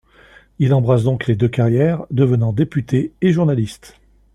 [0.57, 3.99] Il embrasse donc les deux carrières, devenant député et journaliste.